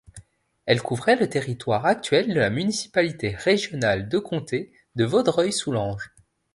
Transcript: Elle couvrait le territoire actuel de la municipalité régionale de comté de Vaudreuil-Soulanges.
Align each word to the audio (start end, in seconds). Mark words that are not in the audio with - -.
Elle 0.65 0.81
couvrait 0.81 1.15
le 1.15 1.29
territoire 1.29 1.85
actuel 1.85 2.27
de 2.33 2.39
la 2.39 2.49
municipalité 2.49 3.35
régionale 3.35 4.09
de 4.09 4.17
comté 4.17 4.73
de 4.95 5.05
Vaudreuil-Soulanges. 5.05 6.11